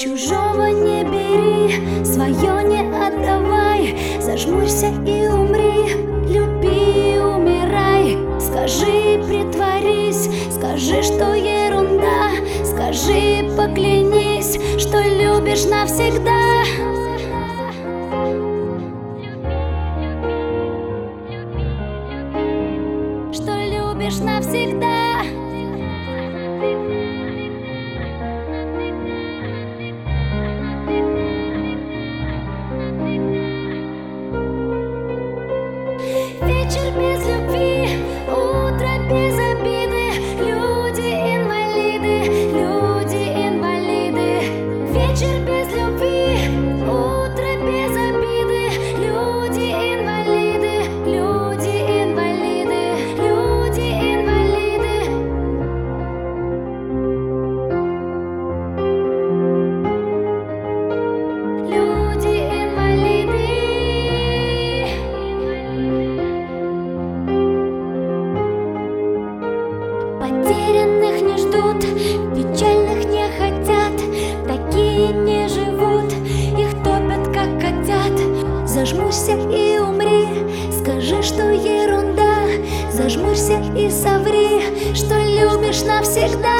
[0.00, 5.94] чужого не бери, свое не отдавай, зажмурься и умри,
[6.26, 8.16] люби и умирай.
[8.40, 12.30] Скажи, притворись, скажи, что ерунда,
[12.64, 16.64] скажи, поклянись, что любишь навсегда.
[23.34, 25.39] Что любишь навсегда.
[70.50, 71.80] Потерянных не ждут,
[72.34, 73.94] печальных не хотят,
[74.48, 76.12] такие не живут,
[76.58, 78.18] их топят как котят.
[78.66, 80.26] Зажмурься и умри,
[80.72, 82.34] скажи, что ерунда,
[82.92, 84.60] зажмурься и соври,
[84.92, 86.56] что любишь навсегда.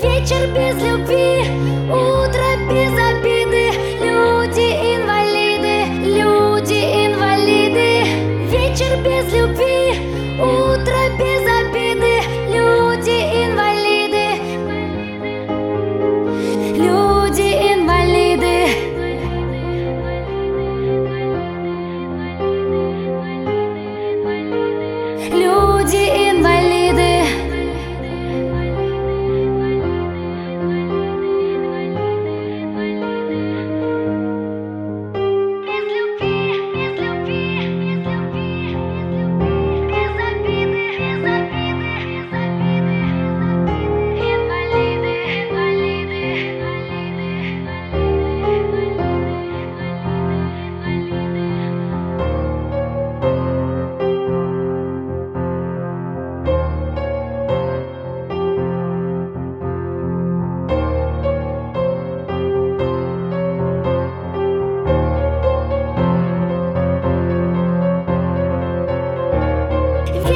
[0.00, 1.42] Вечер без любви,
[1.90, 3.33] утро без обиды,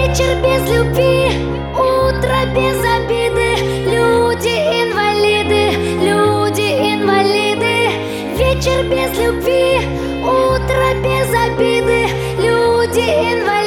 [0.08, 1.28] Вечер без любви,
[1.74, 3.56] утро без обиды.
[3.84, 6.62] Люди инвалиды, люди
[6.94, 7.90] инвалиды.
[8.38, 9.86] Вечер без любви,
[10.24, 12.08] утро без обиды.
[12.38, 13.57] Люди инвалиды.